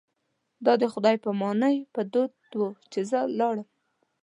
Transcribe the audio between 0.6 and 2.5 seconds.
دا د خدای په امانۍ په دود